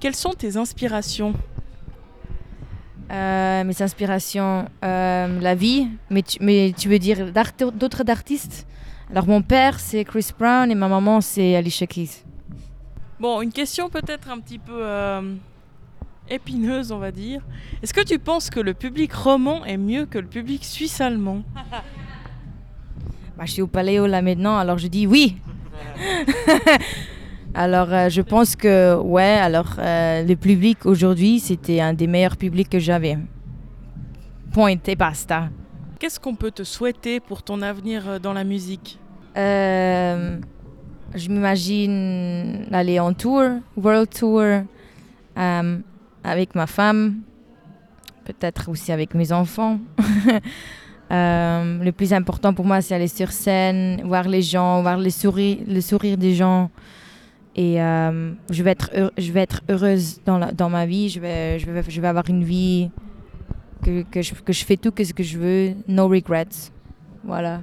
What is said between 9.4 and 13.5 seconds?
père c'est Chris Brown et ma maman c'est Alicia Keys. Bon,